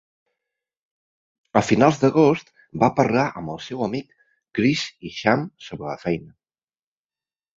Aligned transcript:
A 1.59 1.61
finals 1.65 1.99
d'agost, 2.03 2.49
va 2.83 2.89
parlar 3.01 3.27
amb 3.41 3.53
el 3.55 3.61
seu 3.67 3.83
amic 3.89 4.17
Chris 4.61 4.85
Isham 5.11 5.43
sobre 5.69 5.91
la 5.91 5.97
feina. 6.07 6.33